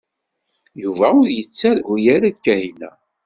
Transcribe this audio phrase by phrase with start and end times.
[0.81, 2.89] Yuba ur yettargu ara Kahina.